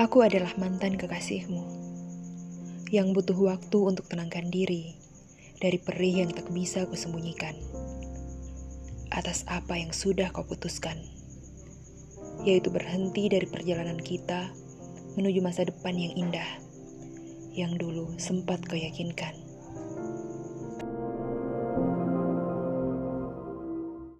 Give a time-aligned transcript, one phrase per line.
[0.00, 1.68] Aku adalah mantan kekasihmu
[2.88, 4.96] yang butuh waktu untuk tenangkan diri
[5.60, 7.52] dari perih yang tak bisa kusembunyikan
[9.12, 10.96] atas apa yang sudah kau putuskan,
[12.48, 14.48] yaitu berhenti dari perjalanan kita
[15.20, 16.50] menuju masa depan yang indah
[17.52, 19.51] yang dulu sempat kau yakinkan.